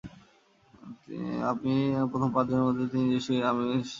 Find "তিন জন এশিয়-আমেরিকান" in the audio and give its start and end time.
2.85-3.71